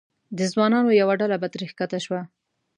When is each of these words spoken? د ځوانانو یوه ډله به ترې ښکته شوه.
د 0.37 0.39
ځوانانو 0.53 0.97
یوه 1.01 1.13
ډله 1.19 1.37
به 1.41 1.47
ترې 1.53 1.65
ښکته 1.71 1.99
شوه. 2.05 2.21